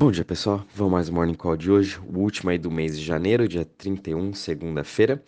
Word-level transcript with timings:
Bom 0.00 0.12
dia, 0.12 0.24
pessoal. 0.24 0.64
Vamos 0.76 0.92
mais 0.92 1.08
um 1.08 1.14
Morning 1.14 1.34
Call 1.34 1.56
de 1.56 1.72
hoje, 1.72 1.98
o 1.98 2.20
último 2.20 2.50
aí 2.50 2.56
do 2.56 2.70
mês 2.70 2.96
de 2.96 3.04
janeiro, 3.04 3.48
dia 3.48 3.64
31, 3.64 4.32
segunda-feira. 4.32 5.20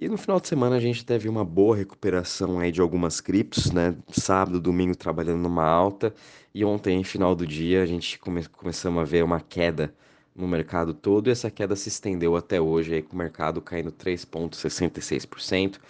E 0.00 0.08
no 0.08 0.16
final 0.16 0.38
de 0.38 0.46
semana 0.46 0.76
a 0.76 0.80
gente 0.80 1.04
teve 1.04 1.28
uma 1.28 1.44
boa 1.44 1.74
recuperação 1.74 2.60
aí 2.60 2.70
de 2.70 2.80
algumas 2.80 3.20
criptos, 3.20 3.72
né? 3.72 3.96
Sábado, 4.12 4.60
domingo 4.60 4.94
trabalhando 4.94 5.40
numa 5.40 5.64
alta 5.64 6.14
e 6.54 6.64
ontem, 6.64 7.02
final 7.02 7.34
do 7.34 7.44
dia, 7.44 7.82
a 7.82 7.86
gente 7.86 8.20
come 8.20 8.46
começamos 8.46 9.02
a 9.02 9.04
ver 9.04 9.24
uma 9.24 9.40
queda 9.40 9.92
no 10.32 10.46
mercado 10.46 10.94
todo 10.94 11.26
e 11.26 11.32
essa 11.32 11.50
queda 11.50 11.74
se 11.74 11.88
estendeu 11.88 12.36
até 12.36 12.60
hoje 12.60 12.94
aí 12.94 13.02
com 13.02 13.16
o 13.16 13.18
mercado 13.18 13.60
caindo 13.60 13.90
3.66% 13.90 15.80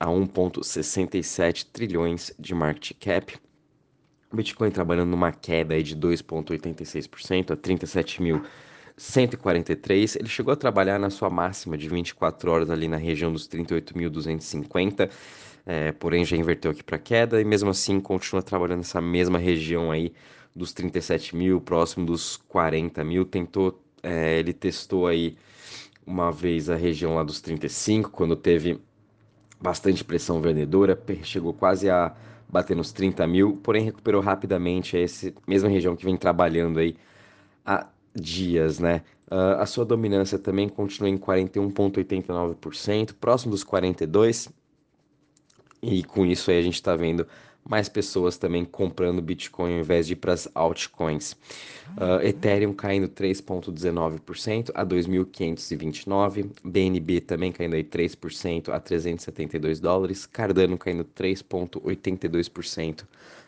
a 0.00 0.06
1.67 0.06 1.66
trilhões 1.70 2.32
de 2.38 2.54
market 2.54 2.96
cap. 2.98 3.38
O 4.32 4.36
Bitcoin 4.36 4.70
trabalhando 4.70 5.10
numa 5.10 5.30
queda 5.30 5.80
de 5.82 5.94
2,86% 5.94 7.50
a 7.50 7.56
37.143. 7.56 10.16
Ele 10.18 10.28
chegou 10.28 10.54
a 10.54 10.56
trabalhar 10.56 10.98
na 10.98 11.10
sua 11.10 11.28
máxima 11.28 11.76
de 11.76 11.86
24 11.86 12.50
horas 12.50 12.70
ali 12.70 12.88
na 12.88 12.96
região 12.96 13.30
dos 13.30 13.46
38.250, 13.46 15.10
é, 15.66 15.92
porém 15.92 16.24
já 16.24 16.34
inverteu 16.34 16.70
aqui 16.70 16.82
para 16.82 16.98
queda 16.98 17.42
e 17.42 17.44
mesmo 17.44 17.68
assim 17.68 18.00
continua 18.00 18.42
trabalhando 18.42 18.78
nessa 18.78 19.02
mesma 19.02 19.38
região 19.38 19.90
aí 19.90 20.14
dos 20.56 20.72
37 20.72 21.36
mil, 21.36 21.60
próximo 21.60 22.06
dos 22.06 22.38
40 22.48 23.04
mil. 23.04 23.26
Tentou, 23.26 23.78
é, 24.02 24.38
ele 24.38 24.54
testou 24.54 25.06
aí 25.06 25.36
uma 26.06 26.32
vez 26.32 26.70
a 26.70 26.74
região 26.74 27.16
lá 27.16 27.22
dos 27.22 27.42
35, 27.42 28.08
quando 28.10 28.34
teve 28.34 28.80
bastante 29.60 30.02
pressão 30.02 30.40
vendedora, 30.40 30.98
chegou 31.22 31.52
quase 31.52 31.90
a 31.90 32.16
bater 32.52 32.76
nos 32.76 32.92
30 32.92 33.26
mil, 33.26 33.56
porém 33.62 33.82
recuperou 33.82 34.20
rapidamente 34.20 34.98
essa 34.98 35.32
mesma 35.46 35.70
região 35.70 35.96
que 35.96 36.04
vem 36.04 36.18
trabalhando 36.18 36.78
aí 36.78 36.94
há 37.64 37.86
dias, 38.14 38.78
né? 38.78 39.02
Uh, 39.30 39.56
a 39.58 39.64
sua 39.64 39.86
dominância 39.86 40.38
também 40.38 40.68
continua 40.68 41.08
em 41.08 41.16
41,89%, 41.16 43.14
próximo 43.18 43.52
dos 43.52 43.64
42%, 43.64 44.52
e 45.80 46.04
com 46.04 46.26
isso 46.26 46.50
aí 46.50 46.58
a 46.58 46.62
gente 46.62 46.74
está 46.74 46.94
vendo 46.94 47.26
mais 47.68 47.88
pessoas 47.88 48.36
também 48.36 48.64
comprando 48.64 49.22
Bitcoin 49.22 49.74
ao 49.74 49.80
invés 49.80 50.06
de 50.06 50.14
ir 50.14 50.16
para 50.16 50.32
as 50.32 50.48
altcoins. 50.54 51.32
Uh, 51.96 52.22
Ethereum 52.22 52.72
caindo 52.72 53.08
3,19% 53.08 54.70
a 54.74 54.84
2.529, 54.84 56.50
BNB 56.64 57.20
também 57.20 57.52
caindo 57.52 57.74
aí 57.74 57.84
3% 57.84 58.70
a 58.70 58.80
372 58.80 59.78
dólares, 59.78 60.26
Cardano 60.26 60.78
caindo 60.78 61.04
3,82% 61.04 63.04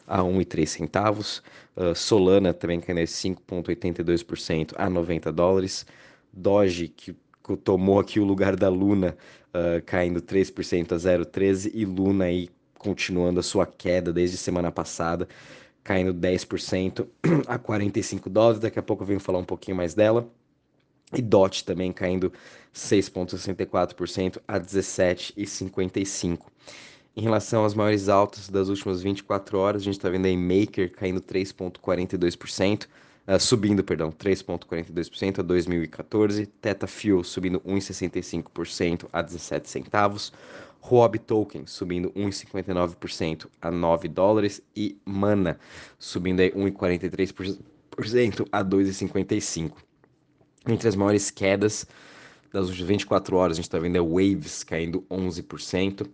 a 0.07 0.21
1,03 0.21 0.67
centavos, 0.67 1.43
uh, 1.77 1.95
Solana 1.95 2.53
também 2.53 2.81
caindo 2.81 3.01
5,82% 3.01 4.75
a 4.77 4.89
90 4.89 5.33
dólares, 5.33 5.87
Doge 6.33 6.89
que 6.89 7.15
tomou 7.63 8.01
aqui 8.01 8.19
o 8.19 8.25
lugar 8.25 8.57
da 8.57 8.69
Luna 8.69 9.17
uh, 9.51 9.83
caindo 9.85 10.23
3% 10.23 10.93
a 10.93 10.97
0,13 10.97 11.71
e 11.75 11.85
Luna 11.85 12.25
aí 12.25 12.49
continuando 12.85 13.41
a 13.41 13.43
sua 13.43 13.67
queda 13.67 14.13
desde 14.13 14.37
semana 14.37 14.71
passada, 14.71 15.27
caindo 15.83 16.13
10% 16.13 17.07
a 17.49 17.59
45 17.59 18.29
dólares. 18.29 18.61
Daqui 18.61 18.79
a 18.79 18.83
pouco 18.83 19.03
eu 19.03 19.07
venho 19.07 19.19
falar 19.19 19.39
um 19.39 19.45
pouquinho 19.45 19.75
mais 19.75 19.95
dela. 19.95 20.29
E 21.17 21.23
DOT 21.23 21.65
também 21.65 21.93
caindo 21.93 22.31
6,64% 22.75 24.39
a 24.47 24.61
17,55%. 24.61 26.41
Em 27.17 27.23
relação 27.23 27.65
às 27.65 27.75
maiores 27.75 28.09
altas 28.09 28.49
das 28.51 28.69
últimas 28.69 29.01
24 29.01 29.57
horas, 29.57 29.83
a 29.83 29.85
gente 29.85 29.95
está 29.95 30.11
vendo 30.11 30.27
aí 30.27 30.37
Maker 30.37 30.93
caindo 30.93 31.21
3,42%, 31.21 32.89
uh, 33.27 33.39
subindo, 33.39 33.83
perdão, 33.85 34.11
3,42% 34.11 35.41
a 35.41 35.43
2014, 35.43 36.47
Teta 36.47 36.87
Fuel 36.87 37.25
subindo 37.25 37.61
1,65% 37.61 39.09
a 39.13 39.23
17 39.23 39.69
centavos, 39.69 40.33
Huobi 40.87 41.19
Token 41.19 41.67
subindo 41.67 42.11
1,59% 42.11 43.49
a 43.61 43.71
9 43.71 44.09
dólares. 44.09 44.61
E 44.77 44.99
Mana 45.05 45.59
subindo 45.99 46.41
aí 46.41 46.51
1,43% 46.53 48.47
a 48.53 48.63
2,55. 48.63 49.73
Entre 50.69 50.89
as 50.89 50.97
maiores 50.97 51.31
quedas 51.31 51.87
das 52.53 52.69
últimas 52.69 52.89
24 52.89 53.37
horas, 53.37 53.57
a 53.57 53.57
gente 53.57 53.65
está 53.65 53.79
vendo 53.79 53.97
é 53.97 54.01
Waves 54.01 54.63
caindo 54.63 55.03
11% 55.11 56.07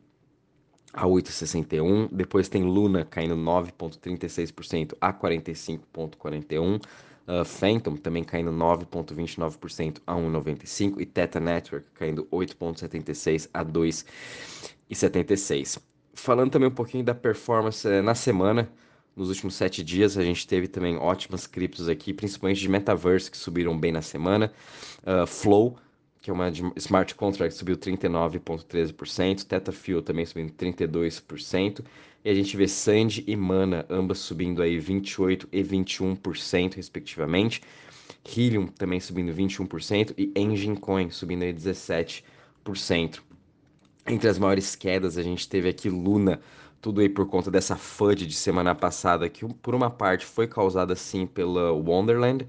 a 0.92 1.06
8,61. 1.06 2.08
Depois 2.12 2.48
tem 2.48 2.64
Luna 2.64 3.04
caindo 3.04 3.36
9,36% 3.36 4.96
a 5.00 5.12
45,41%. 5.12 6.82
Uh, 7.28 7.44
Phantom 7.44 7.96
também 7.96 8.24
caindo 8.24 8.50
9,29% 8.50 9.98
a 10.04 10.14
1,95% 10.14 11.00
e 11.00 11.06
Theta 11.06 11.38
Network 11.38 11.86
caindo 11.94 12.26
8,76% 12.32 13.48
a 13.54 13.64
2,76%. 13.64 15.80
Falando 16.12 16.50
também 16.50 16.68
um 16.68 16.74
pouquinho 16.74 17.04
da 17.04 17.14
performance 17.14 17.88
eh, 17.88 18.02
na 18.02 18.16
semana, 18.16 18.68
nos 19.14 19.28
últimos 19.28 19.54
sete 19.54 19.80
dias 19.82 20.18
a 20.18 20.24
gente 20.24 20.44
teve 20.46 20.66
também 20.66 20.96
ótimas 20.96 21.46
criptos 21.46 21.88
aqui, 21.88 22.12
principalmente 22.12 22.60
de 22.60 22.68
Metaverse 22.68 23.30
que 23.30 23.36
subiram 23.36 23.78
bem 23.78 23.92
na 23.92 24.02
semana. 24.02 24.52
Uh, 25.02 25.24
Flow, 25.26 25.76
que 26.20 26.30
é 26.30 26.32
uma 26.32 26.50
de 26.50 26.62
smart 26.76 27.14
contract, 27.14 27.54
subiu 27.54 27.76
39,13%, 27.76 29.44
Tetafuel 29.44 30.02
também 30.02 30.26
subindo 30.26 30.52
32%, 30.52 31.82
e 32.22 32.30
a 32.30 32.34
gente 32.34 32.56
vê 32.56 32.68
Sandy 32.68 33.24
e 33.26 33.34
Mana, 33.34 33.86
ambas 33.88 34.18
subindo 34.18 34.60
aí 34.62 34.78
28% 34.78 35.48
e 35.50 35.62
21%, 35.62 36.74
respectivamente. 36.74 37.62
Helium 38.36 38.66
também 38.66 39.00
subindo 39.00 39.32
21% 39.32 40.12
e 40.18 40.30
Engine 40.36 40.76
Coin 40.76 41.10
subindo 41.10 41.42
aí 41.42 41.54
17%. 41.54 42.22
Entre 44.06 44.28
as 44.28 44.38
maiores 44.38 44.76
quedas, 44.76 45.16
a 45.16 45.22
gente 45.22 45.48
teve 45.48 45.68
aqui 45.68 45.88
Luna, 45.88 46.40
tudo 46.80 47.00
aí 47.00 47.08
por 47.08 47.26
conta 47.26 47.50
dessa 47.50 47.76
FUD 47.76 48.26
de 48.26 48.34
semana 48.34 48.74
passada, 48.74 49.28
que 49.28 49.46
por 49.46 49.74
uma 49.74 49.90
parte 49.90 50.26
foi 50.26 50.46
causada 50.46 50.94
sim 50.94 51.26
pela 51.26 51.72
Wonderland, 51.72 52.46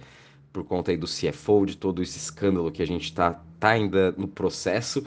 por 0.51 0.63
conta 0.63 0.91
aí 0.91 0.97
do 0.97 1.07
CFO, 1.07 1.66
de 1.66 1.78
todo 1.78 2.01
esse 2.01 2.17
escândalo 2.17 2.72
que 2.72 2.81
a 2.81 2.88
gente 2.88 3.06
está 3.06 3.41
tá 3.59 3.69
ainda 3.69 4.12
no 4.13 4.28
processo, 4.28 5.06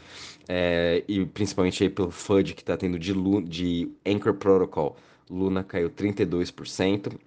é, 0.49 1.03
e 1.09 1.25
principalmente 1.27 1.83
aí 1.83 1.91
pelo 1.91 2.11
FUD 2.11 2.55
que 2.55 2.63
está 2.63 2.77
tendo 2.77 2.99
de, 2.99 3.13
de 3.43 3.91
Anchor 4.07 4.35
Protocol. 4.35 4.97
Luna 5.31 5.65
caiu 5.65 5.89
32%, 5.91 7.15
uh, 7.15 7.19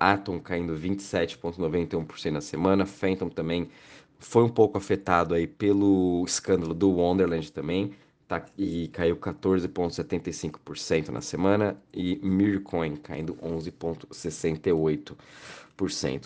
Atom 0.00 0.40
caindo 0.40 0.74
27,91% 0.74 2.30
na 2.30 2.40
semana, 2.40 2.84
Phantom 2.84 3.28
também 3.28 3.68
foi 4.18 4.42
um 4.42 4.48
pouco 4.48 4.76
afetado 4.78 5.34
aí 5.34 5.46
pelo 5.46 6.24
escândalo 6.26 6.74
do 6.74 6.90
Wonderland 6.90 7.52
também, 7.52 7.92
tá, 8.26 8.44
e 8.56 8.88
caiu 8.88 9.16
14,75% 9.16 11.10
na 11.10 11.20
semana, 11.20 11.76
e 11.92 12.16
Mircoin 12.22 12.96
caindo 12.96 13.34
11,68%. 13.36 15.14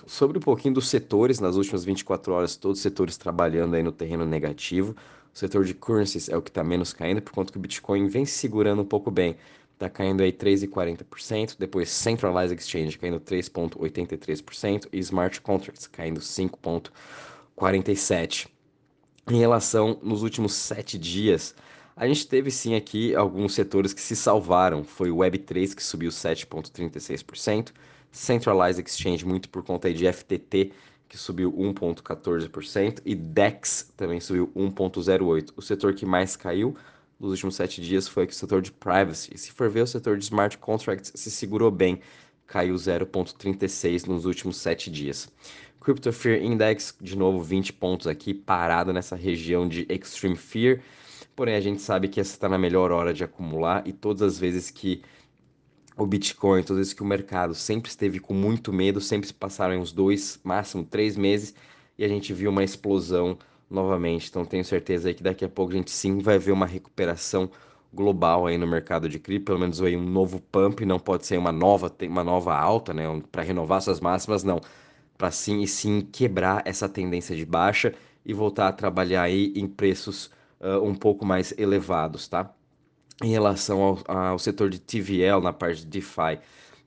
Sobre 0.07 0.39
um 0.39 0.41
pouquinho 0.41 0.75
dos 0.75 0.89
setores, 0.89 1.41
nas 1.41 1.57
últimas 1.57 1.85
24 1.85 2.33
horas, 2.33 2.57
todos 2.57 2.79
os 2.79 2.83
setores 2.83 3.17
trabalhando 3.17 3.75
aí 3.75 3.83
no 3.83 3.93
terreno 3.93 4.27
negativo. 4.27 4.95
O 5.35 5.39
setor 5.39 5.65
de 5.65 5.75
currencies 5.75 6.29
é 6.29 6.37
o 6.37 6.43
que 6.43 6.51
está 6.51 6.63
menos 6.63 6.93
caindo, 6.93 7.23
por 7.23 7.33
conta 7.33 7.51
que 7.53 7.59
o 7.59 7.61
Bitcoin 7.61 8.07
vem 8.09 8.27
segurando 8.27 8.83
um 8.83 8.85
pouco 8.85 9.11
bem. 9.11 9.37
Está 9.75 9.89
caindo 9.89 10.23
aí 10.23 10.33
3,40%, 10.33 11.57
depois 11.59 11.89
Centralized 11.89 12.59
Exchange 12.59 12.99
caindo 12.99 13.21
3,83% 13.21 14.89
e 14.93 14.99
Smart 14.99 15.41
Contracts 15.41 15.87
caindo 15.87 16.21
5,47%. 16.21 18.49
Em 19.31 19.39
relação 19.39 19.99
nos 20.03 20.23
últimos 20.23 20.55
sete 20.55 20.99
dias, 20.99 21.55
a 21.95 22.09
gente 22.09 22.27
teve 22.27 22.51
sim 22.51 22.75
aqui 22.75 23.15
alguns 23.15 23.53
setores 23.55 23.93
que 23.93 24.01
se 24.01 24.17
salvaram. 24.17 24.83
Foi 24.83 25.11
o 25.11 25.19
Web3 25.19 25.75
que 25.75 25.83
subiu 25.83 26.11
7,36%, 26.11 27.73
Centralized 28.11 28.85
Exchange, 28.85 29.25
muito 29.25 29.49
por 29.49 29.63
conta 29.63 29.93
de 29.93 30.11
FTT, 30.11 30.73
que 31.09 31.17
subiu 31.17 31.53
1,14%, 31.53 33.01
e 33.05 33.15
DEX 33.15 33.93
também 33.97 34.21
subiu 34.21 34.53
1,08%. 34.55 35.53
O 35.57 35.63
setor 35.63 35.95
que 35.95 36.05
mais 36.05 36.37
caiu 36.37 36.77
nos 37.19 37.31
últimos 37.31 37.57
sete 37.57 37.81
dias 37.81 38.07
foi 38.07 38.27
o 38.27 38.33
setor 38.33 38.63
de 38.63 38.71
privacy. 38.71 39.31
E 39.35 39.39
se 39.39 39.51
for 39.51 39.69
ver, 39.71 39.83
o 39.83 39.87
setor 39.87 40.19
de 40.19 40.25
smart 40.25 40.59
contracts 40.59 41.13
se 41.15 41.31
segurou 41.31 41.71
bem, 41.71 42.01
caiu 42.47 42.75
0,36% 42.75 44.07
nos 44.07 44.25
últimos 44.25 44.57
sete 44.59 44.91
dias. 44.91 45.29
Crypto 45.81 46.13
Fear 46.13 46.43
Index, 46.43 46.95
de 47.01 47.17
novo 47.17 47.41
20 47.41 47.73
pontos 47.73 48.07
aqui, 48.07 48.35
parado 48.35 48.93
nessa 48.93 49.17
região 49.17 49.67
de 49.67 49.87
Extreme 49.89 50.37
Fear. 50.37 50.81
Porém, 51.35 51.55
a 51.55 51.61
gente 51.61 51.81
sabe 51.81 52.09
que 52.09 52.21
essa 52.21 52.33
está 52.33 52.49
na 52.49 52.59
melhor 52.59 52.91
hora 52.91 53.15
de 53.15 53.25
acumular 53.25 53.87
e 53.87 53.93
todas 53.93 54.23
as 54.23 54.39
vezes 54.39 54.71
que 54.71 55.03
o 55.99 56.07
Bitcoin, 56.07 56.63
todas 56.63 56.79
vezes 56.79 56.93
que 56.95 57.03
o 57.03 57.07
mercado 57.07 57.55
sempre 57.55 57.91
esteve 57.91 58.21
com 58.21 58.35
muito 58.35 58.73
medo, 58.73 59.01
sempre 59.01 59.27
se 59.29 59.35
passaram 59.35 59.79
uns 59.81 59.93
dois, 59.93 60.41
máximo 60.45 60.85
três 60.85 61.17
meses, 61.17 61.55
e 61.99 62.05
a 62.05 62.09
gente 62.09 62.33
viu 62.33 62.51
uma 62.51 62.65
explosão 62.65 63.39
novamente. 63.71 64.29
Então 64.29 64.45
tenho 64.45 64.65
certeza 64.65 65.09
aí 65.09 65.15
que 65.15 65.23
daqui 65.23 65.45
a 65.45 65.49
pouco 65.49 65.73
a 65.73 65.77
gente 65.77 65.91
sim 65.91 66.19
vai 66.21 66.39
ver 66.39 66.53
uma 66.53 66.67
recuperação 66.67 67.51
global 67.93 68.47
aí 68.47 68.59
no 68.59 68.67
mercado 68.67 69.09
de 69.09 69.19
cripto, 69.19 69.47
pelo 69.47 69.59
menos 69.59 69.81
aí 69.83 69.97
um 69.97 70.05
novo 70.05 70.41
pump, 70.41 70.85
não 70.85 70.99
pode 70.99 71.27
ser 71.27 71.39
uma 71.39 71.53
nova, 71.53 71.95
uma 72.03 72.23
nova 72.25 72.55
alta, 72.57 72.93
né, 72.95 73.05
para 73.33 73.43
renovar 73.43 73.81
suas 73.83 74.01
máximas, 74.01 74.45
não. 74.45 74.61
para 75.17 75.31
sim 75.31 75.61
e 75.63 75.69
sim 75.69 76.01
quebrar 76.03 76.63
essa 76.67 76.89
tendência 76.89 77.37
de 77.37 77.45
baixa 77.47 77.95
e 78.25 78.33
voltar 78.35 78.69
a 78.69 78.73
trabalhar 78.73 79.23
aí 79.23 79.53
em 79.57 79.67
preços 79.69 80.27
uh, 80.61 80.83
um 80.83 80.95
pouco 80.95 81.25
mais 81.27 81.55
elevados, 81.59 82.29
tá? 82.29 82.55
Em 83.23 83.31
relação 83.31 83.83
ao, 83.83 83.99
ao 84.07 84.39
setor 84.39 84.71
de 84.71 84.79
TVL 84.79 85.41
na 85.43 85.53
parte 85.53 85.81
de 85.81 85.87
DeFi, 85.87 86.39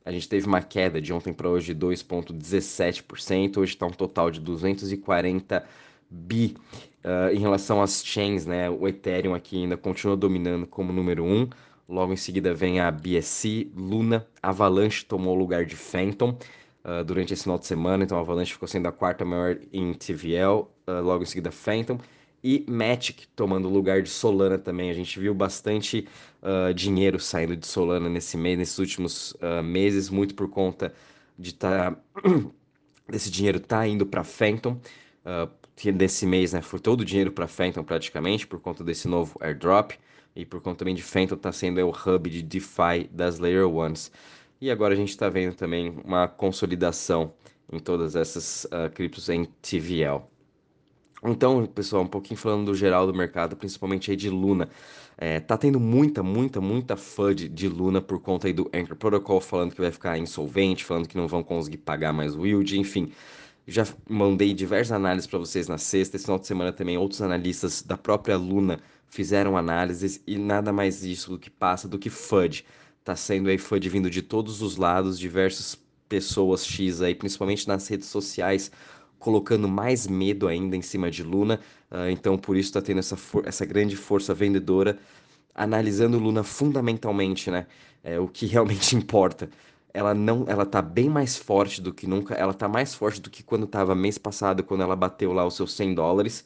a 0.06 0.12
gente 0.12 0.30
teve 0.30 0.48
uma 0.48 0.62
queda 0.62 1.02
de 1.02 1.12
ontem 1.12 1.34
para 1.34 1.50
hoje 1.50 1.74
de 1.74 1.86
2,17%, 1.86 3.58
hoje 3.58 3.74
está 3.74 3.86
um 3.86 3.92
total 3.92 4.32
de 4.32 4.40
240 4.40 5.66
bi. 6.10 6.56
Uh, 7.04 7.36
em 7.36 7.40
relação 7.40 7.82
às 7.82 8.04
chains, 8.06 8.46
né, 8.46 8.70
o 8.70 8.88
Ethereum 8.88 9.34
aqui 9.34 9.58
ainda 9.58 9.76
continua 9.76 10.16
dominando 10.16 10.66
como 10.66 10.94
número 10.94 11.24
1. 11.24 11.28
Um. 11.28 11.50
Logo 11.90 12.14
em 12.14 12.18
seguida 12.18 12.54
vem 12.54 12.80
a 12.80 12.90
BSC, 12.90 13.70
Luna, 13.76 14.26
Avalanche 14.42 15.04
tomou 15.04 15.36
o 15.36 15.38
lugar 15.38 15.66
de 15.66 15.76
Phantom 15.76 16.38
uh, 16.86 17.04
durante 17.04 17.34
esse 17.34 17.44
final 17.44 17.60
de 17.60 17.66
semana, 17.66 18.06
então 18.06 18.18
a 18.18 18.22
Avalanche 18.22 18.54
ficou 18.54 18.68
sendo 18.68 18.88
a 18.88 18.92
quarta 18.94 19.26
maior 19.26 19.58
em 19.74 19.94
TVL, 19.94 20.70
uh, 20.88 21.02
logo 21.04 21.24
em 21.24 21.26
seguida 21.26 21.52
Phantom 21.52 22.00
e 22.44 22.66
Matic 22.68 23.28
tomando 23.36 23.68
o 23.68 23.72
lugar 23.72 24.02
de 24.02 24.10
Solana 24.10 24.58
também. 24.58 24.90
A 24.90 24.94
gente 24.94 25.20
viu 25.20 25.34
bastante 25.34 26.08
uh, 26.42 26.74
dinheiro 26.74 27.20
saindo 27.20 27.56
de 27.56 27.68
Solana 27.68 28.10
nesse 28.10 28.38
mês, 28.38 28.58
nesses 28.58 28.78
últimos 28.80 29.32
uh, 29.34 29.64
meses, 29.64 30.10
muito 30.10 30.34
por 30.36 30.50
conta 30.50 30.94
de 31.38 31.54
tá, 31.54 31.96
desse 33.08 33.30
dinheiro 33.30 33.60
tá 33.60 33.88
indo 33.88 34.06
para 34.06 34.24
Phantom. 34.24 34.80
Uh, 35.26 35.62
desse 35.92 36.28
mês, 36.28 36.54
né, 36.54 36.62
foi 36.62 36.80
todo 36.80 37.02
o 37.02 37.06
dinheiro 37.06 37.32
para 37.32 37.48
Phantom 37.48 37.84
praticamente 37.84 38.46
por 38.46 38.60
conta 38.60 38.84
desse 38.84 39.08
novo 39.08 39.36
airdrop 39.42 39.94
e 40.36 40.46
por 40.46 40.62
conta 40.62 40.80
também 40.80 40.94
de 40.94 41.02
Phantom 41.02 41.36
tá 41.36 41.52
sendo 41.52 41.80
o 41.82 41.90
hub 41.90 42.30
de 42.30 42.44
DeFi 42.44 43.10
das 43.12 43.40
Layer 43.40 43.68
Ones. 43.68 44.12
E 44.60 44.70
agora 44.70 44.94
a 44.94 44.98
gente 44.98 45.10
está 45.10 45.28
vendo 45.28 45.56
também 45.56 45.90
uma 46.04 46.28
consolidação 46.28 47.34
em 47.72 47.80
todas 47.80 48.16
essas 48.16 48.66
uh, 48.66 48.92
criptos 48.94 49.28
em 49.30 49.46
TVL. 49.62 50.22
Então, 51.24 51.66
pessoal, 51.68 52.04
um 52.04 52.08
pouquinho 52.08 52.40
falando 52.40 52.66
do 52.66 52.76
geral 52.76 53.06
do 53.06 53.14
mercado, 53.14 53.56
principalmente 53.56 54.10
aí 54.10 54.18
de 54.18 54.30
Luna. 54.30 54.70
É, 55.18 55.40
tá 55.40 55.56
tendo 55.56 55.80
muita, 55.80 56.24
muita, 56.24 56.60
muita 56.60 56.98
FUD 56.98 57.48
de 57.48 57.68
Luna 57.68 58.02
por 58.02 58.20
conta 58.20 58.48
aí 58.48 58.54
do 58.54 58.70
Anchor 58.74 58.96
Protocol, 58.96 59.40
falando 59.40 59.74
que 59.76 59.82
vai 59.82 59.92
ficar 59.92 60.18
insolvente, 60.18 60.84
falando 60.84 61.08
que 61.08 61.16
não 61.16 61.28
vão 61.28 61.44
conseguir 61.44 61.78
pagar 61.78 62.12
mais 62.12 62.36
o 62.36 62.46
yield, 62.46 62.80
enfim. 62.80 63.12
Já 63.68 63.88
mandei 64.10 64.54
diversas 64.54 64.94
análises 64.94 65.28
para 65.28 65.38
vocês 65.38 65.68
na 65.68 65.78
sexta, 65.78 66.16
esse 66.16 66.26
final 66.26 66.40
de 66.40 66.48
semana 66.48 66.74
também 66.74 66.98
outros 66.98 67.22
analistas 67.22 67.84
da 67.84 67.96
própria 67.98 68.36
Luna 68.36 68.80
fizeram 69.08 69.56
análises 69.56 70.24
e 70.26 70.38
nada 70.38 70.74
mais 70.74 71.04
isso 71.04 71.32
do 71.32 71.40
que 71.40 71.52
passa 71.52 71.88
do 71.88 72.00
que 72.00 72.10
FUD. 72.10 72.66
Tá 73.04 73.16
sendo 73.16 73.50
aí 73.50 73.58
FUD 73.60 73.88
vindo 73.90 74.10
de 74.10 74.24
todos 74.24 74.62
os 74.62 74.76
lados, 74.78 75.20
diversas 75.20 75.78
pessoas 76.10 76.66
X 76.66 77.02
aí, 77.02 77.14
principalmente 77.14 77.68
nas 77.68 77.88
redes 77.88 78.08
sociais, 78.08 78.72
colocando 79.22 79.68
mais 79.68 80.08
medo 80.08 80.48
ainda 80.48 80.76
em 80.76 80.82
cima 80.82 81.10
de 81.10 81.24
Luna. 81.24 81.60
Uh, 81.90 82.10
então, 82.10 82.38
por 82.38 82.58
isso 82.58 82.70
está 82.70 82.82
tendo 82.82 83.00
essa, 83.00 83.16
essa 83.46 83.66
grande 83.66 83.96
força 83.96 84.34
vendedora, 84.34 84.98
analisando 85.56 86.18
Luna 86.18 86.44
fundamentalmente, 86.44 87.50
né? 87.50 87.68
É, 88.04 88.20
o 88.20 88.28
que 88.28 88.48
realmente 88.48 88.96
importa. 88.96 89.50
Ela 89.94 90.14
não, 90.14 90.46
ela 90.48 90.66
tá 90.66 90.82
bem 90.82 91.10
mais 91.10 91.38
forte 91.38 91.82
do 91.82 91.94
que 91.94 92.08
nunca. 92.08 92.34
Ela 92.34 92.54
tá 92.54 92.68
mais 92.68 92.96
forte 92.96 93.22
do 93.22 93.30
que 93.30 93.44
quando 93.44 93.66
estava 93.66 93.94
mês 93.94 94.18
passado, 94.18 94.64
quando 94.64 94.82
ela 94.82 94.96
bateu 94.96 95.32
lá 95.34 95.46
os 95.46 95.56
seus 95.56 95.74
100 95.74 95.94
dólares. 95.94 96.44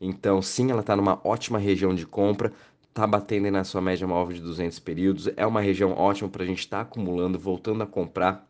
Então, 0.00 0.42
sim, 0.42 0.70
ela 0.70 0.82
tá 0.82 0.94
numa 0.94 1.20
ótima 1.24 1.58
região 1.58 1.94
de 1.94 2.04
compra. 2.06 2.52
Tá 2.92 3.06
batendo 3.06 3.50
na 3.50 3.64
sua 3.64 3.80
média 3.80 4.06
móvel 4.06 4.34
de 4.36 4.42
200 4.42 4.78
períodos. 4.80 5.30
É 5.36 5.46
uma 5.46 5.60
região 5.60 5.92
ótima 5.92 6.28
para 6.28 6.42
a 6.42 6.46
gente 6.46 6.58
estar 6.60 6.78
tá 6.78 6.82
acumulando, 6.82 7.38
voltando 7.38 7.82
a 7.82 7.86
comprar. 7.86 8.46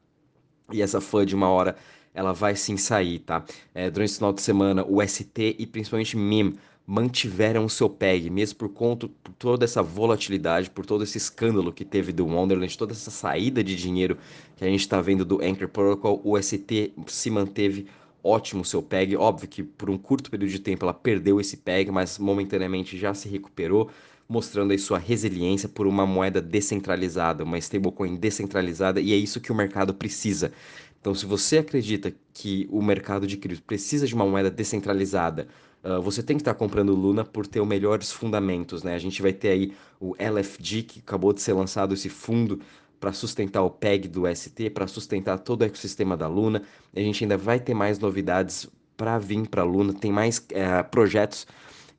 E 0.72 0.82
essa 0.82 1.00
fã 1.00 1.24
de 1.24 1.34
uma 1.34 1.48
hora 1.48 1.76
ela 2.14 2.32
vai 2.32 2.56
sim 2.56 2.76
sair, 2.76 3.20
tá? 3.20 3.44
É, 3.74 3.90
durante 3.90 4.10
esse 4.10 4.18
final 4.18 4.32
de 4.32 4.42
semana, 4.42 4.84
o 4.86 5.00
ST 5.06 5.56
e 5.58 5.66
principalmente 5.66 6.16
MIM 6.16 6.56
mantiveram 6.86 7.64
o 7.64 7.70
seu 7.70 7.88
PEG, 7.88 8.30
mesmo 8.30 8.58
por 8.58 8.68
conta 8.68 9.08
por 9.22 9.32
toda 9.34 9.64
essa 9.64 9.80
volatilidade, 9.80 10.68
por 10.68 10.84
todo 10.84 11.04
esse 11.04 11.18
escândalo 11.18 11.72
que 11.72 11.84
teve 11.84 12.12
do 12.12 12.26
Wonderland, 12.26 12.76
toda 12.76 12.92
essa 12.92 13.12
saída 13.12 13.62
de 13.62 13.76
dinheiro 13.76 14.18
que 14.56 14.64
a 14.64 14.66
gente 14.66 14.80
está 14.80 15.00
vendo 15.00 15.24
do 15.24 15.40
Anchor 15.40 15.68
Protocol, 15.68 16.20
o 16.24 16.40
ST 16.40 16.92
se 17.06 17.30
manteve 17.30 17.86
ótimo 18.24 18.62
o 18.62 18.64
seu 18.64 18.82
PEG. 18.82 19.16
Óbvio 19.16 19.48
que 19.48 19.62
por 19.62 19.88
um 19.88 19.96
curto 19.96 20.30
período 20.30 20.50
de 20.50 20.58
tempo 20.58 20.84
ela 20.84 20.92
perdeu 20.92 21.40
esse 21.40 21.56
PEG, 21.56 21.92
mas 21.92 22.18
momentaneamente 22.18 22.98
já 22.98 23.14
se 23.14 23.28
recuperou, 23.28 23.88
mostrando 24.28 24.72
aí 24.72 24.78
sua 24.78 24.98
resiliência 24.98 25.68
por 25.68 25.86
uma 25.86 26.06
moeda 26.06 26.40
descentralizada, 26.40 27.44
uma 27.44 27.58
stablecoin 27.58 28.16
descentralizada, 28.16 29.00
e 29.00 29.12
é 29.12 29.16
isso 29.16 29.40
que 29.40 29.52
o 29.52 29.54
mercado 29.54 29.94
precisa. 29.94 30.52
Então, 31.00 31.14
se 31.14 31.24
você 31.24 31.58
acredita 31.58 32.12
que 32.34 32.68
o 32.70 32.82
mercado 32.82 33.26
de 33.26 33.36
cripto 33.36 33.62
precisa 33.62 34.06
de 34.06 34.14
uma 34.14 34.26
moeda 34.26 34.50
descentralizada, 34.50 35.48
uh, 35.82 36.00
você 36.02 36.22
tem 36.22 36.36
que 36.36 36.42
estar 36.42 36.54
comprando 36.54 36.94
Luna 36.94 37.24
por 37.24 37.46
ter 37.46 37.60
os 37.60 37.66
melhores 37.66 38.12
fundamentos, 38.12 38.82
né? 38.82 38.94
A 38.94 38.98
gente 38.98 39.22
vai 39.22 39.32
ter 39.32 39.48
aí 39.48 39.72
o 39.98 40.14
LFG, 40.18 40.82
que 40.82 41.00
acabou 41.00 41.32
de 41.32 41.40
ser 41.40 41.54
lançado 41.54 41.94
esse 41.94 42.10
fundo 42.10 42.60
para 43.00 43.14
sustentar 43.14 43.62
o 43.62 43.70
PEG 43.70 44.08
do 44.08 44.24
ST, 44.34 44.68
para 44.70 44.86
sustentar 44.86 45.38
todo 45.38 45.62
o 45.62 45.64
ecossistema 45.64 46.18
da 46.18 46.28
Luna. 46.28 46.62
A 46.94 47.00
gente 47.00 47.24
ainda 47.24 47.38
vai 47.38 47.58
ter 47.58 47.72
mais 47.72 47.98
novidades 47.98 48.68
para 48.94 49.18
vir 49.18 49.48
para 49.48 49.62
a 49.62 49.64
Luna, 49.64 49.94
tem 49.94 50.12
mais 50.12 50.36
uh, 50.38 50.88
projetos 50.90 51.46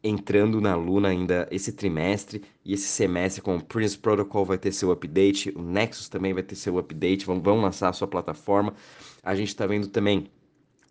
entrando 0.03 0.59
na 0.59 0.75
Luna 0.75 1.09
ainda 1.09 1.48
esse 1.51 1.71
trimestre 1.71 2.42
e 2.65 2.74
esse 2.74 2.88
semestre 2.88 3.42
com 3.42 3.56
o 3.56 3.63
Prince 3.63 3.98
Protocol 3.98 4.45
vai 4.45 4.57
ter 4.57 4.71
seu 4.71 4.92
update, 4.92 5.53
o 5.56 5.62
Nexus 5.62 6.09
também 6.09 6.33
vai 6.33 6.44
ter 6.44 6.56
seu 6.56 6.77
update, 6.77 7.25
vão, 7.25 7.39
vão 7.39 7.62
lançar 7.62 7.89
a 7.89 7.94
sua 7.94 8.07
plataforma. 8.07 8.74
A 9.21 9.36
gente 9.36 9.50
está 9.50 9.68
vendo 9.68 9.88
também 9.88 10.27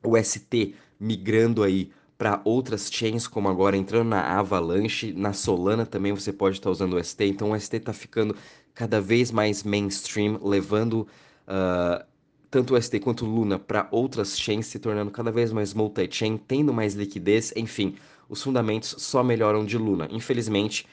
o 0.02 0.16
ST 0.22 0.74
migrando 0.98 1.62
aí 1.62 1.90
para 2.16 2.40
outras 2.44 2.90
chains, 2.92 3.26
como 3.26 3.48
agora 3.48 3.76
entrando 3.76 4.08
na 4.08 4.20
Avalanche, 4.38 5.12
na 5.12 5.32
Solana 5.32 5.86
também 5.86 6.12
você 6.12 6.32
pode 6.32 6.56
estar 6.56 6.68
tá 6.68 6.70
usando 6.70 6.94
o 6.94 7.02
ST, 7.02 7.24
então 7.24 7.52
o 7.52 7.58
ST 7.58 7.76
está 7.78 7.94
ficando 7.94 8.36
cada 8.74 9.00
vez 9.00 9.32
mais 9.32 9.62
mainstream, 9.62 10.38
levando 10.42 11.08
uh, 11.48 12.04
tanto 12.50 12.74
o 12.74 12.82
ST 12.82 13.00
quanto 13.00 13.24
o 13.24 13.28
Luna 13.28 13.58
para 13.58 13.88
outras 13.90 14.38
chains, 14.38 14.66
se 14.66 14.78
tornando 14.78 15.10
cada 15.10 15.32
vez 15.32 15.52
mais 15.52 15.72
multi-chain, 15.72 16.36
tendo 16.36 16.74
mais 16.74 16.94
liquidez, 16.94 17.54
enfim, 17.56 17.96
os 18.30 18.42
fundamentos 18.42 18.94
só 18.96 19.24
melhoram 19.24 19.64
de 19.64 19.76
Luna. 19.76 20.08
Infelizmente, 20.10 20.86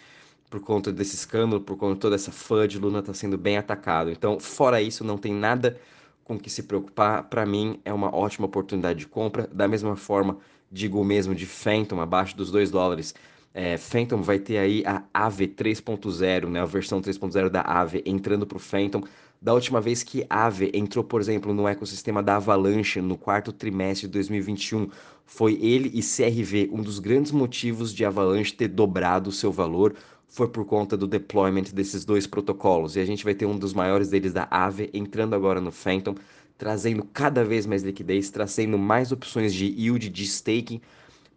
por 0.50 0.60
conta 0.60 0.92
desse 0.92 1.16
escândalo, 1.16 1.62
por 1.62 1.78
conta 1.78 1.94
de 1.94 2.00
toda 2.00 2.16
essa 2.16 2.31
FUD, 2.31 2.80
Luna 2.80 3.00
está 3.00 3.13
sendo 3.13 3.38
bem 3.38 3.57
atacado. 3.57 4.10
Então, 4.10 4.39
fora 4.39 4.81
isso, 4.81 5.04
não 5.04 5.18
tem 5.18 5.34
nada 5.34 5.80
com 6.24 6.38
que 6.38 6.50
se 6.50 6.63
preocupar. 6.63 7.24
Para 7.24 7.45
mim, 7.45 7.80
é 7.86 7.94
uma 7.94 8.13
ótima 8.13 8.48
oportunidade 8.48 9.00
de 9.00 9.07
compra. 9.07 9.48
Da 9.54 9.68
mesma 9.68 9.95
forma, 9.95 10.39
digo 10.72 11.00
o 11.00 11.06
mesmo 11.06 11.36
de 11.36 11.46
Phantom, 11.46 12.01
abaixo 12.01 12.36
dos 12.36 12.50
2 12.50 12.72
dólares. 12.72 13.13
É, 13.53 13.77
Phantom 13.77 14.22
vai 14.22 14.39
ter 14.39 14.58
aí 14.58 14.84
a 14.86 15.03
AVE 15.13 15.48
3.0, 15.48 16.50
né, 16.50 16.62
a 16.62 16.65
versão 16.65 17.01
3.0 17.01 17.50
da 17.50 17.62
AVE 17.62 18.03
entrando 18.06 18.46
para 18.46 18.58
o 18.58 18.60
Phantom 18.60 19.03
da 19.41 19.53
última 19.53 19.79
vez 19.79 20.03
que 20.03 20.25
Aave 20.29 20.72
entrou, 20.74 21.03
por 21.03 21.22
exemplo, 21.22 21.53
no 21.53 21.67
ecossistema 21.67 22.24
da 22.24 22.38
Avalanche 22.38 23.01
no 23.01 23.17
quarto 23.17 23.51
trimestre 23.51 24.08
de 24.08 24.13
2021. 24.13 24.89
Foi 25.25 25.53
ele 25.62 25.91
e 25.94 26.01
CRV 26.01 26.70
um 26.72 26.82
dos 26.82 27.00
grandes 27.00 27.32
motivos 27.32 27.94
de 27.94 28.03
Avalanche 28.03 28.53
ter 28.53 28.67
dobrado 28.67 29.29
o 29.29 29.34
seu 29.34 29.51
valor 29.51 29.94
foi 30.27 30.48
por 30.48 30.65
conta 30.65 30.98
do 30.98 31.08
deployment 31.08 31.74
desses 31.74 32.03
dois 32.03 32.27
protocolos. 32.27 32.96
E 32.96 33.00
a 33.00 33.06
gente 33.06 33.24
vai 33.24 33.34
ter 33.34 33.46
um 33.46 33.58
dos 33.58 33.74
maiores 33.74 34.10
deles 34.10 34.34
da 34.34 34.48
Aave 34.51 34.89
entrando 34.94 35.34
agora 35.34 35.62
no 35.62 35.72
Phantom, 35.72 36.15
trazendo 36.58 37.03
cada 37.06 37.44
vez 37.44 37.65
mais 37.65 37.84
liquidez, 37.84 38.29
trazendo 38.29 38.77
mais 38.77 39.12
opções 39.12 39.53
de 39.53 39.65
yield, 39.65 40.10
de 40.10 40.24
staking 40.25 40.82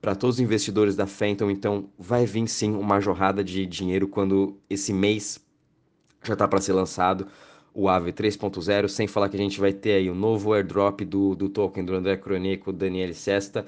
para 0.00 0.14
todos 0.14 0.36
os 0.36 0.40
investidores 0.40 0.96
da 0.96 1.06
Phantom. 1.06 1.50
Então 1.50 1.88
vai 1.98 2.26
vir 2.26 2.48
sim 2.48 2.72
uma 2.74 3.00
jorrada 3.00 3.44
de 3.44 3.64
dinheiro 3.64 4.08
quando 4.08 4.56
esse 4.68 4.92
mês 4.92 5.38
já 6.22 6.32
está 6.32 6.48
para 6.48 6.60
ser 6.60 6.72
lançado 6.72 7.26
o 7.80 7.88
AVE 7.88 8.12
3.0, 8.12 8.88
sem 8.88 9.06
falar 9.06 9.30
que 9.30 9.36
a 9.36 9.40
gente 9.40 9.58
vai 9.58 9.72
ter 9.72 9.92
aí 9.94 10.10
o 10.10 10.12
um 10.12 10.16
novo 10.16 10.52
airdrop 10.52 11.00
do, 11.00 11.34
do 11.34 11.48
token 11.48 11.82
do 11.82 11.94
André 11.94 12.16
Cronico, 12.18 12.72
Daniel 12.72 13.14
Sesta. 13.14 13.64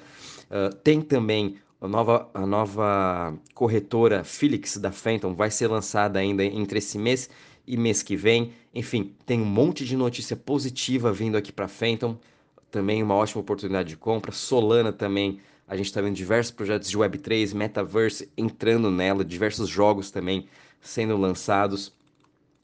Uh, 0.51 0.73
tem 0.75 1.01
também 1.01 1.55
a 1.81 1.87
nova, 1.87 2.29
a 2.31 2.45
nova 2.45 3.33
corretora 3.55 4.23
Felix 4.23 4.77
da 4.77 4.91
Phantom, 4.91 5.33
vai 5.33 5.49
ser 5.49 5.67
lançada 5.67 6.19
ainda 6.19 6.45
entre 6.45 6.77
esse 6.77 6.97
mês 6.99 7.27
e 7.65 7.75
mês 7.75 8.03
que 8.03 8.15
vem. 8.15 8.53
Enfim, 8.71 9.15
tem 9.25 9.41
um 9.41 9.45
monte 9.45 9.83
de 9.83 9.97
notícia 9.97 10.35
positiva 10.35 11.11
vindo 11.11 11.35
aqui 11.35 11.51
para 11.51 11.67
Phantom. 11.67 12.15
Também 12.69 13.01
uma 13.01 13.15
ótima 13.15 13.41
oportunidade 13.41 13.89
de 13.89 13.97
compra. 13.97 14.31
Solana 14.31 14.93
também. 14.93 15.39
A 15.67 15.75
gente 15.75 15.87
está 15.87 16.01
vendo 16.01 16.15
diversos 16.15 16.51
projetos 16.51 16.87
de 16.87 16.97
Web3, 16.97 17.55
Metaverse 17.55 18.29
entrando 18.37 18.91
nela, 18.91 19.25
diversos 19.25 19.67
jogos 19.67 20.11
também 20.11 20.45
sendo 20.79 21.17
lançados. 21.17 21.91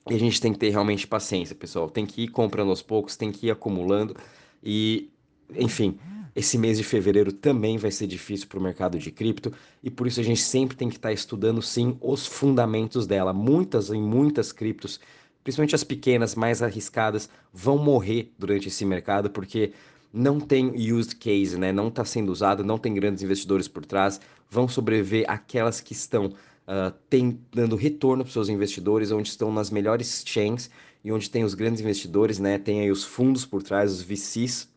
E 0.10 0.16
a 0.16 0.20
gente 0.20 0.42
tem 0.42 0.52
que 0.52 0.60
ter 0.60 0.70
realmente 0.70 1.06
paciência, 1.06 1.56
pessoal. 1.56 1.90
Tem 1.90 2.06
que 2.06 2.24
ir 2.24 2.28
comprando 2.30 2.70
aos 2.70 2.82
poucos, 2.82 3.16
tem 3.16 3.32
que 3.32 3.48
ir 3.48 3.52
acumulando. 3.52 4.16
E, 4.64 5.10
enfim, 5.56 5.98
esse 6.36 6.58
mês 6.58 6.78
de 6.78 6.84
fevereiro 6.84 7.32
também 7.32 7.78
vai 7.78 7.92
ser 7.92 8.08
difícil 8.08 8.48
para 8.48 8.58
o 8.58 8.62
mercado 8.62 8.98
de 8.98 9.12
cripto. 9.12 9.54
E 9.84 9.90
por 9.92 10.08
isso 10.08 10.20
a 10.20 10.24
gente 10.24 10.42
sempre 10.42 10.76
tem 10.76 10.90
que 10.90 10.96
estar 10.96 11.10
tá 11.10 11.14
estudando, 11.14 11.62
sim, 11.62 11.98
os 12.02 12.26
fundamentos 12.26 13.06
dela. 13.06 13.34
Muitas 13.34 13.90
e 13.90 13.98
muitas 13.98 14.52
criptos, 14.52 15.00
principalmente 15.44 15.76
as 15.76 15.84
pequenas, 15.84 16.34
mais 16.34 16.64
arriscadas, 16.64 17.30
vão 17.54 17.78
morrer 17.78 18.34
durante 18.38 18.68
esse 18.68 18.86
mercado, 18.86 19.30
porque 19.30 19.74
não 20.12 20.40
tem 20.40 20.72
used 20.92 21.18
case, 21.18 21.58
né? 21.58 21.72
Não 21.72 21.90
está 21.90 22.04
sendo 22.04 22.32
usado, 22.32 22.64
não 22.64 22.80
tem 22.80 22.96
grandes 22.96 23.22
investidores 23.22 23.68
por 23.68 23.86
trás. 23.86 24.20
Vão 24.50 24.68
sobreviver 24.68 25.26
aquelas 25.28 25.80
que 25.80 25.94
estão 25.94 26.34
uh, 26.70 26.92
tem, 27.10 27.40
dando 27.52 27.76
retorno 27.76 28.24
para 28.24 28.32
seus 28.32 28.48
investidores, 28.48 29.12
onde 29.12 29.28
estão 29.28 29.52
nas 29.52 29.72
melhores 29.72 30.24
chains 30.26 30.70
e 31.04 31.12
onde 31.12 31.30
tem 31.30 31.44
os 31.44 31.56
grandes 31.56 31.82
investidores, 31.82 32.38
né? 32.38 32.60
Tem 32.60 32.82
aí 32.82 32.92
os 32.92 33.04
fundos 33.04 33.46
por 33.46 33.64
trás, 33.64 33.92
os 33.92 34.02
VCs, 34.02 34.70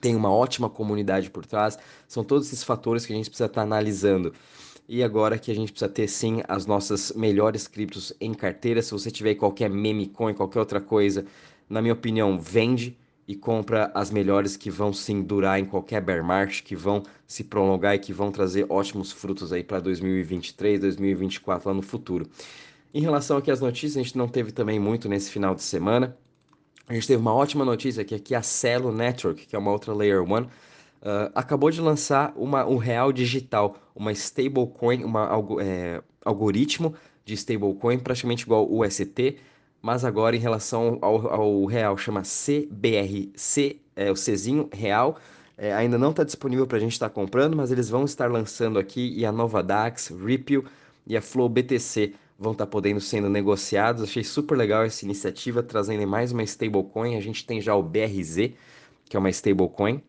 tem 0.00 0.16
uma 0.16 0.32
ótima 0.32 0.68
comunidade 0.68 1.30
por 1.30 1.46
trás. 1.46 1.78
São 2.08 2.24
todos 2.24 2.48
esses 2.48 2.64
fatores 2.64 3.06
que 3.06 3.12
a 3.12 3.16
gente 3.16 3.30
precisa 3.30 3.46
estar 3.46 3.60
tá 3.60 3.66
analisando. 3.66 4.34
E 4.88 5.02
agora 5.02 5.38
que 5.38 5.50
a 5.50 5.54
gente 5.54 5.70
precisa 5.70 5.88
ter 5.88 6.08
sim 6.08 6.42
as 6.48 6.66
nossas 6.66 7.12
melhores 7.12 7.68
criptos 7.68 8.12
em 8.20 8.34
carteira. 8.34 8.82
Se 8.82 8.90
você 8.90 9.10
tiver 9.10 9.34
qualquer 9.36 9.70
meme 9.70 10.08
coin, 10.08 10.34
qualquer 10.34 10.58
outra 10.58 10.80
coisa, 10.80 11.24
na 11.68 11.80
minha 11.80 11.94
opinião, 11.94 12.38
vende 12.38 12.98
e 13.26 13.36
compra 13.36 13.90
as 13.94 14.10
melhores 14.10 14.56
que 14.56 14.70
vão 14.70 14.92
sim 14.92 15.22
durar 15.22 15.58
em 15.58 15.64
qualquer 15.64 16.00
bear 16.00 16.24
market, 16.24 16.62
que 16.62 16.74
vão 16.74 17.02
se 17.26 17.44
prolongar 17.44 17.94
e 17.94 17.98
que 17.98 18.12
vão 18.12 18.30
trazer 18.30 18.66
ótimos 18.68 19.12
frutos 19.12 19.52
aí 19.52 19.62
para 19.62 19.80
2023, 19.80 20.80
2024 20.80 21.68
lá 21.68 21.74
no 21.74 21.82
futuro. 21.82 22.28
Em 22.92 23.00
relação 23.00 23.36
aqui 23.36 23.50
às 23.50 23.60
notícias, 23.60 23.96
a 23.96 24.02
gente 24.02 24.18
não 24.18 24.28
teve 24.28 24.52
também 24.52 24.78
muito 24.78 25.08
nesse 25.08 25.30
final 25.30 25.54
de 25.54 25.62
semana. 25.62 26.16
A 26.86 26.94
gente 26.94 27.06
teve 27.06 27.20
uma 27.20 27.32
ótima 27.32 27.64
notícia 27.64 28.04
que 28.04 28.14
aqui 28.14 28.34
a 28.34 28.42
Celo 28.42 28.92
Network, 28.92 29.46
que 29.46 29.56
é 29.56 29.58
uma 29.58 29.70
outra 29.70 29.94
Layer 29.94 30.22
1, 30.22 30.42
uh, 30.42 30.48
acabou 31.34 31.70
de 31.70 31.80
lançar 31.80 32.32
uma, 32.36 32.66
um 32.66 32.76
real 32.76 33.12
digital, 33.12 33.76
uma 33.94 34.12
stablecoin, 34.12 35.04
um 35.04 35.12
é, 35.60 36.02
algoritmo 36.24 36.94
de 37.24 37.34
stablecoin 37.34 37.98
praticamente 37.98 38.44
igual 38.44 38.68
o 38.68 38.84
UST, 38.84 39.38
mas 39.82 40.04
agora 40.04 40.36
em 40.36 40.38
relação 40.38 40.98
ao, 41.02 41.26
ao 41.26 41.64
real, 41.66 41.96
chama 41.96 42.22
CBRC, 42.22 43.80
é 43.96 44.10
o 44.10 44.14
Czinho 44.14 44.70
Real. 44.72 45.18
É, 45.58 45.74
ainda 45.74 45.98
não 45.98 46.10
está 46.10 46.22
disponível 46.24 46.66
para 46.66 46.78
a 46.78 46.80
gente 46.80 46.92
estar 46.92 47.08
tá 47.08 47.14
comprando, 47.14 47.56
mas 47.56 47.72
eles 47.72 47.90
vão 47.90 48.04
estar 48.04 48.30
lançando 48.30 48.78
aqui 48.78 49.12
e 49.16 49.26
a 49.26 49.32
Nova 49.32 49.62
Dax, 49.62 50.08
Ripple 50.08 50.64
e 51.06 51.16
a 51.16 51.20
Flow 51.20 51.48
BTC 51.48 52.14
vão 52.38 52.52
estar 52.52 52.64
tá 52.64 52.70
podendo 52.70 53.00
sendo 53.00 53.28
negociados. 53.28 54.02
Achei 54.02 54.22
super 54.22 54.56
legal 54.56 54.84
essa 54.84 55.04
iniciativa, 55.04 55.62
trazendo 55.62 56.06
mais 56.06 56.32
uma 56.32 56.44
stablecoin. 56.44 57.16
A 57.16 57.20
gente 57.20 57.44
tem 57.44 57.60
já 57.60 57.74
o 57.74 57.82
BRZ, 57.82 58.52
que 59.04 59.16
é 59.16 59.18
uma 59.18 59.30
stablecoin 59.30 60.00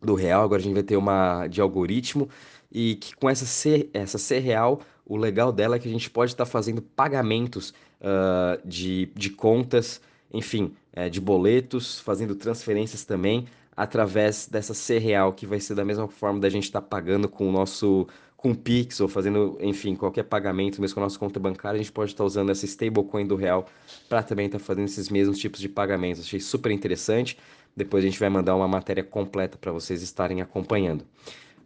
do 0.00 0.14
real, 0.14 0.44
agora 0.44 0.60
a 0.60 0.64
gente 0.64 0.74
vai 0.74 0.82
ter 0.82 0.96
uma 0.96 1.48
de 1.48 1.60
algoritmo 1.60 2.28
e 2.70 2.94
que 2.96 3.16
com 3.16 3.28
essa 3.28 3.44
C, 3.44 3.88
essa 3.92 4.18
C 4.18 4.38
real, 4.38 4.80
o 5.04 5.16
legal 5.16 5.50
dela 5.50 5.76
é 5.76 5.78
que 5.78 5.88
a 5.88 5.90
gente 5.90 6.08
pode 6.10 6.32
estar 6.32 6.44
tá 6.44 6.50
fazendo 6.50 6.80
pagamentos 6.80 7.74
uh, 8.00 8.66
de, 8.66 9.06
de 9.14 9.30
contas, 9.30 10.00
enfim, 10.32 10.74
é, 10.92 11.08
de 11.08 11.20
boletos, 11.20 12.00
fazendo 12.00 12.34
transferências 12.34 13.04
também 13.04 13.46
através 13.76 14.48
dessa 14.48 14.74
C 14.74 14.98
real, 14.98 15.32
que 15.32 15.46
vai 15.46 15.60
ser 15.60 15.74
da 15.74 15.84
mesma 15.84 16.08
forma 16.08 16.40
da 16.40 16.48
gente 16.48 16.64
estar 16.64 16.80
tá 16.80 16.86
pagando 16.86 17.28
com 17.28 17.48
o 17.48 17.52
nosso 17.52 18.08
com 18.36 18.54
Pix 18.54 19.00
ou 19.00 19.08
fazendo, 19.08 19.58
enfim, 19.60 19.96
qualquer 19.96 20.22
pagamento, 20.22 20.80
mesmo 20.80 20.94
com 20.94 21.00
a 21.00 21.04
nossa 21.04 21.18
conta 21.18 21.40
bancária, 21.40 21.76
a 21.78 21.82
gente 21.82 21.90
pode 21.90 22.12
estar 22.12 22.22
tá 22.22 22.26
usando 22.26 22.50
essa 22.50 22.64
stablecoin 22.64 23.26
do 23.26 23.34
real 23.34 23.66
para 24.08 24.22
também 24.22 24.46
estar 24.46 24.60
tá 24.60 24.64
fazendo 24.64 24.84
esses 24.84 25.08
mesmos 25.08 25.38
tipos 25.38 25.60
de 25.60 25.68
pagamentos. 25.68 26.22
Achei 26.22 26.38
super 26.38 26.70
interessante. 26.70 27.36
Depois 27.76 28.04
a 28.04 28.06
gente 28.06 28.18
vai 28.18 28.28
mandar 28.28 28.54
uma 28.54 28.68
matéria 28.68 29.02
completa 29.02 29.58
para 29.58 29.72
vocês 29.72 30.02
estarem 30.02 30.40
acompanhando. 30.40 31.04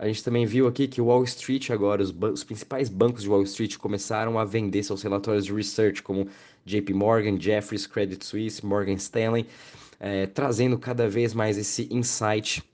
A 0.02 0.08
gente 0.08 0.24
também 0.24 0.44
viu 0.44 0.66
aqui 0.66 0.88
que 0.88 1.00
Wall 1.00 1.22
Street 1.22 1.70
agora, 1.70 2.02
os, 2.02 2.12
os, 2.32 2.42
principais 2.42 2.88
bancos 2.88 3.22
de 3.22 3.28
Wall 3.28 3.44
Street 3.44 3.76
começaram 3.76 4.36
a 4.36 4.44
vender 4.44 4.82
seus 4.82 5.00
relatórios 5.00 5.44
de 5.44 5.52
research, 5.52 6.02
como 6.02 6.26
JP 6.66 6.92
Morgan, 6.92 7.40
Jefferies, 7.40 7.86
Credit 7.86 8.26
Suisse, 8.26 8.66
Morgan 8.66 8.94
Stanley, 8.94 9.46
é, 10.00 10.26
trazendo 10.26 10.76
cada 10.76 11.08
vez 11.08 11.32
mais 11.32 11.56
esse 11.56 11.86
insight 11.88 12.64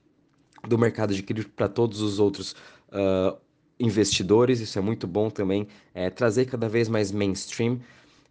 do 0.67 0.75
mercado 0.75 1.13
de 1.13 1.21
cripto 1.21 1.51
para 1.51 1.69
todos 1.69 2.01
os 2.01 2.19
outros 2.19 2.53
uh, 2.91 3.37
investidores. 3.79 4.59
Isso 4.59 4.79
é 4.79 4.81
muito 4.81 5.05
bom 5.05 5.29
também, 5.29 5.67
é, 5.93 6.09
trazer 6.09 6.45
cada 6.45 6.67
vez 6.67 6.89
mais 6.89 7.11
mainstream 7.11 7.79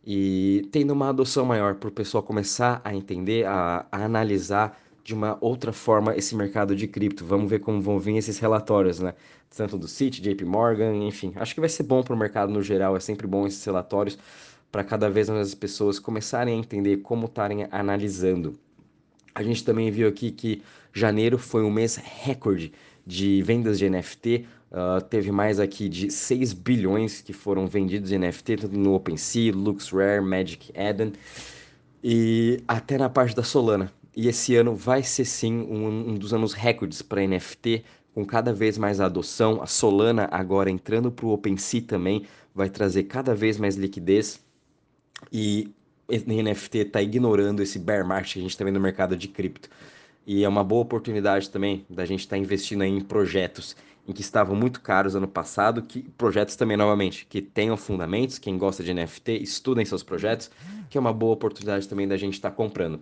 e 0.05 0.69
tendo 0.73 0.91
uma 0.91 1.11
adoção 1.11 1.45
maior 1.45 1.77
para 1.77 1.89
o 1.89 1.93
pessoal 1.93 2.21
começar 2.21 2.81
a 2.85 2.93
entender, 2.93 3.47
a, 3.47 3.87
a 3.93 4.05
analisar 4.05 4.77
de 5.03 5.15
uma 5.15 5.39
outra 5.41 5.73
forma 5.73 6.17
esse 6.17 6.35
mercado 6.37 6.77
de 6.77 6.87
cripto. 6.87 7.25
Vamos 7.25 7.49
ver 7.49 7.61
como 7.61 7.81
vão 7.81 7.99
vir 7.99 8.17
esses 8.17 8.39
relatórios, 8.39 8.99
né? 9.01 9.15
Tanto 9.57 9.79
do 9.79 9.89
Citi, 9.89 10.21
JP 10.21 10.45
Morgan, 10.45 10.95
enfim. 10.97 11.33
Acho 11.37 11.55
que 11.55 11.61
vai 11.61 11.69
ser 11.69 11.85
bom 11.85 12.03
para 12.03 12.15
o 12.15 12.19
mercado 12.19 12.53
no 12.53 12.63
geral, 12.63 12.97
é 12.97 13.01
sempre 13.01 13.27
bom 13.27 13.47
esses 13.47 13.65
relatórios 13.65 14.19
para 14.71 14.85
cada 14.85 15.09
vez 15.09 15.29
mais 15.29 15.49
as 15.49 15.55
pessoas 15.55 15.99
começarem 15.99 16.55
a 16.55 16.59
entender 16.59 16.99
como 16.99 17.27
estarem 17.27 17.67
analisando. 17.71 18.59
A 19.35 19.43
gente 19.43 19.65
também 19.65 19.91
viu 19.91 20.09
aqui 20.09 20.31
que 20.31 20.63
janeiro 20.93 21.39
foi 21.39 21.63
um 21.63 21.71
mês 21.71 21.97
recorde 21.97 22.73
de 23.07 23.43
vendas 23.43 23.79
de 23.79 23.89
NFT. 23.89 24.47
Uh, 24.71 25.01
teve 25.03 25.33
mais 25.33 25.59
aqui 25.59 25.89
de 25.89 26.11
6 26.11 26.53
bilhões 26.53 27.23
que 27.23 27.33
foram 27.33 27.67
vendidos 27.67 28.11
de 28.11 28.19
NFT, 28.19 28.57
tanto 28.57 28.79
no 28.79 28.95
OpenSea, 28.95 29.55
LuxRare, 29.55 30.21
Magic 30.21 30.71
Eden 30.75 31.13
e 32.03 32.63
até 32.69 32.99
na 32.99 33.09
parte 33.09 33.35
da 33.35 33.43
Solana. 33.43 33.91
E 34.19 34.27
esse 34.27 34.57
ano 34.57 34.75
vai 34.75 35.05
ser 35.05 35.25
sim 35.25 35.61
um, 35.71 36.11
um 36.11 36.15
dos 36.17 36.35
anos 36.35 36.53
recordes 36.53 37.01
para 37.03 37.25
NFT, 37.25 37.85
com 38.13 38.27
cada 38.27 38.53
vez 38.53 38.77
mais 38.77 39.01
adoção. 39.01 39.63
A 39.63 39.67
Solana 39.69 40.29
agora 40.33 40.69
entrando 40.69 41.13
para 41.13 41.25
o 41.25 41.31
OpenSea 41.31 41.83
também 41.83 42.25
vai 42.53 42.69
trazer 42.69 43.05
cada 43.05 43.33
vez 43.33 43.59
mais 43.59 43.77
liquidez. 43.77 44.45
E 45.33 45.73
NFT 46.11 46.79
está 46.79 47.01
ignorando 47.01 47.63
esse 47.63 47.79
bear 47.79 48.05
market 48.05 48.33
que 48.33 48.39
a 48.41 48.43
gente 48.43 48.51
está 48.51 48.65
vendo 48.65 48.75
no 48.75 48.81
mercado 48.81 49.17
de 49.17 49.29
cripto. 49.29 49.69
E 50.27 50.43
é 50.43 50.49
uma 50.49 50.65
boa 50.65 50.83
oportunidade 50.83 51.49
também 51.49 51.87
da 51.89 52.05
gente 52.05 52.21
estar 52.21 52.35
tá 52.35 52.43
investindo 52.43 52.83
em 52.83 53.01
projetos 53.01 53.77
em 54.05 54.13
que 54.13 54.21
estavam 54.21 54.57
muito 54.57 54.81
caros 54.81 55.15
ano 55.15 55.29
passado, 55.29 55.81
que 55.81 56.03
projetos 56.19 56.57
também 56.57 56.77
novamente 56.77 57.25
que 57.25 57.41
tenham 57.41 57.77
fundamentos, 57.77 58.37
quem 58.37 58.59
gosta 58.59 58.83
de 58.83 58.93
NFT, 58.93 59.45
estudem 59.45 59.85
seus 59.85 60.03
projetos, 60.03 60.51
que 60.91 60.99
é 60.99 61.01
uma 61.01 61.13
boa 61.13 61.35
oportunidade 61.35 61.87
também 61.87 62.09
da 62.09 62.17
gente 62.17 62.35
estar 62.35 62.51
tá 62.51 62.57
comprando. 62.57 63.01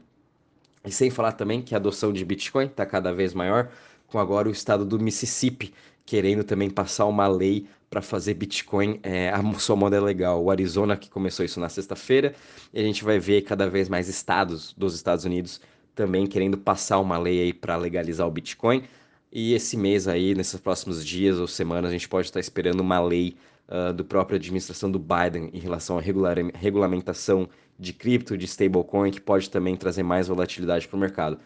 E 0.86 0.92
sem 0.92 1.10
falar 1.10 1.32
também 1.32 1.60
que 1.60 1.74
a 1.74 1.78
adoção 1.78 2.12
de 2.12 2.24
Bitcoin 2.24 2.66
está 2.66 2.86
cada 2.86 3.12
vez 3.12 3.34
maior, 3.34 3.70
com 4.06 4.18
agora 4.18 4.48
o 4.48 4.52
estado 4.52 4.84
do 4.84 4.98
Mississippi 4.98 5.74
querendo 6.06 6.44
também 6.44 6.70
passar 6.70 7.04
uma 7.06 7.26
lei 7.26 7.66
para 7.90 8.00
fazer 8.00 8.34
Bitcoin 8.34 9.00
é, 9.02 9.30
a 9.30 9.42
sua 9.58 9.74
moeda 9.74 10.00
legal. 10.00 10.42
O 10.42 10.50
Arizona 10.50 10.96
que 10.96 11.10
começou 11.10 11.44
isso 11.44 11.58
na 11.58 11.68
sexta-feira, 11.68 12.34
e 12.72 12.80
a 12.80 12.82
gente 12.82 13.04
vai 13.04 13.18
ver 13.18 13.42
cada 13.42 13.68
vez 13.68 13.88
mais 13.88 14.08
estados 14.08 14.72
dos 14.74 14.94
Estados 14.94 15.24
Unidos 15.24 15.60
também 15.94 16.26
querendo 16.26 16.56
passar 16.56 17.00
uma 17.00 17.18
lei 17.18 17.40
aí 17.40 17.52
para 17.52 17.76
legalizar 17.76 18.26
o 18.26 18.30
Bitcoin. 18.30 18.84
E 19.32 19.54
esse 19.54 19.76
mês 19.76 20.06
aí, 20.06 20.34
nesses 20.34 20.60
próximos 20.60 21.04
dias 21.04 21.38
ou 21.38 21.48
semanas, 21.48 21.90
a 21.90 21.92
gente 21.92 22.08
pode 22.08 22.28
estar 22.28 22.38
esperando 22.38 22.80
uma 22.80 23.00
lei 23.00 23.36
uh, 23.68 23.92
do 23.92 24.04
própria 24.04 24.36
administração 24.36 24.90
do 24.90 24.98
Biden 24.98 25.50
em 25.52 25.58
relação 25.58 25.98
à 25.98 26.00
regular, 26.00 26.36
regulamentação 26.54 27.48
de 27.78 27.92
cripto, 27.92 28.36
de 28.36 28.46
stablecoin, 28.46 29.10
que 29.10 29.20
pode 29.20 29.50
também 29.50 29.76
trazer 29.76 30.02
mais 30.02 30.28
volatilidade 30.28 30.88
para 30.88 30.96
o 30.96 31.00
mercado. 31.00 31.38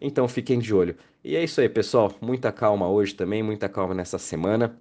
Então 0.00 0.28
fiquem 0.28 0.58
de 0.58 0.74
olho. 0.74 0.96
E 1.24 1.36
é 1.36 1.44
isso 1.44 1.60
aí, 1.60 1.68
pessoal. 1.68 2.12
Muita 2.20 2.52
calma 2.52 2.88
hoje 2.88 3.14
também, 3.14 3.42
muita 3.42 3.68
calma 3.68 3.94
nessa 3.94 4.18
semana. 4.18 4.76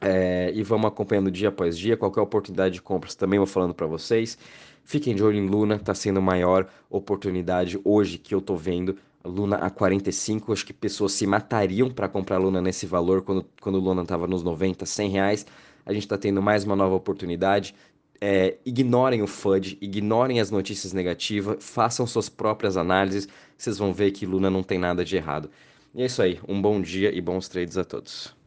É, 0.00 0.50
e 0.54 0.62
vamos 0.62 0.86
acompanhando 0.86 1.30
dia 1.30 1.48
após 1.48 1.76
dia. 1.76 1.96
Qualquer 1.96 2.20
oportunidade 2.20 2.74
de 2.74 2.82
compras 2.82 3.14
também 3.14 3.38
vou 3.38 3.46
falando 3.46 3.74
para 3.74 3.86
vocês. 3.86 4.38
Fiquem 4.84 5.14
de 5.14 5.22
olho 5.22 5.36
em 5.36 5.46
Luna, 5.46 5.76
está 5.76 5.94
sendo 5.94 6.18
a 6.18 6.22
maior 6.22 6.68
oportunidade 6.88 7.78
hoje 7.84 8.18
que 8.18 8.34
eu 8.34 8.38
estou 8.38 8.56
vendo. 8.56 8.96
Luna 9.22 9.56
a 9.56 9.68
45, 9.68 10.52
acho 10.52 10.64
que 10.64 10.72
pessoas 10.72 11.12
se 11.12 11.26
matariam 11.26 11.90
para 11.90 12.08
comprar 12.08 12.38
Luna 12.38 12.62
nesse 12.62 12.86
valor 12.86 13.20
quando, 13.20 13.44
quando 13.60 13.78
Luna 13.78 14.02
estava 14.02 14.26
nos 14.26 14.42
90, 14.42 14.86
100 14.86 15.10
reais. 15.10 15.46
A 15.84 15.92
gente 15.92 16.04
está 16.04 16.16
tendo 16.16 16.40
mais 16.40 16.64
uma 16.64 16.74
nova 16.74 16.94
oportunidade 16.94 17.74
é, 18.20 18.58
ignorem 18.64 19.22
o 19.22 19.26
FUD, 19.26 19.78
ignorem 19.80 20.40
as 20.40 20.50
notícias 20.50 20.92
negativas, 20.92 21.56
façam 21.64 22.06
suas 22.06 22.28
próprias 22.28 22.76
análises, 22.76 23.28
vocês 23.56 23.78
vão 23.78 23.92
ver 23.92 24.10
que 24.10 24.26
Luna 24.26 24.50
não 24.50 24.62
tem 24.62 24.78
nada 24.78 25.04
de 25.04 25.16
errado. 25.16 25.50
E 25.94 26.02
é 26.02 26.06
isso 26.06 26.22
aí, 26.22 26.38
um 26.46 26.60
bom 26.60 26.80
dia 26.80 27.12
e 27.14 27.20
bons 27.20 27.48
trades 27.48 27.78
a 27.78 27.84
todos. 27.84 28.39